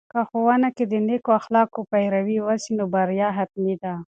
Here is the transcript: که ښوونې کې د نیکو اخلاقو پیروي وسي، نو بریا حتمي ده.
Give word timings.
که 0.11 0.19
ښوونې 0.29 0.69
کې 0.75 0.85
د 0.91 0.93
نیکو 1.07 1.31
اخلاقو 1.39 1.81
پیروي 1.91 2.37
وسي، 2.41 2.71
نو 2.77 2.83
بریا 2.93 3.29
حتمي 3.37 3.75
ده. 3.83 3.93